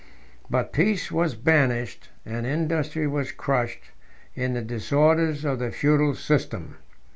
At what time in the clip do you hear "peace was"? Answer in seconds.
0.73-1.35